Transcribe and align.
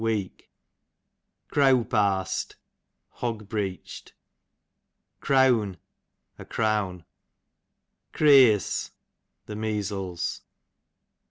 weak. 0.03 0.49
Creawp 1.53 1.93
ars'd, 1.93 2.55
hog 3.09 3.47
breech'd. 3.47 4.13
Creawn, 5.21 5.77
a 6.39 6.43
crown. 6.45 7.05
Creeas, 8.11 8.89
the 9.45 9.55
measles. 9.55 10.41